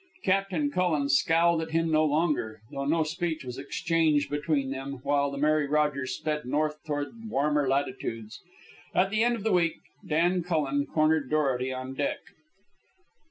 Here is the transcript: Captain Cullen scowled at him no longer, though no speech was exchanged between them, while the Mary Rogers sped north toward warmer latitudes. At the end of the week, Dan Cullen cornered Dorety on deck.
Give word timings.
Captain 0.23 0.71
Cullen 0.71 1.09
scowled 1.09 1.61
at 1.61 1.69
him 1.69 1.91
no 1.91 2.03
longer, 2.03 2.63
though 2.71 2.85
no 2.85 3.03
speech 3.03 3.43
was 3.45 3.59
exchanged 3.59 4.31
between 4.31 4.71
them, 4.71 4.93
while 5.03 5.29
the 5.29 5.37
Mary 5.37 5.67
Rogers 5.67 6.15
sped 6.15 6.43
north 6.43 6.83
toward 6.87 7.09
warmer 7.29 7.67
latitudes. 7.67 8.41
At 8.95 9.11
the 9.11 9.23
end 9.23 9.35
of 9.35 9.43
the 9.43 9.51
week, 9.53 9.75
Dan 10.03 10.41
Cullen 10.41 10.87
cornered 10.87 11.29
Dorety 11.29 11.71
on 11.71 11.93
deck. 11.93 12.17